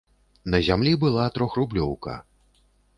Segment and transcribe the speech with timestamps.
[0.53, 2.21] На зямлі была трохрублёўка.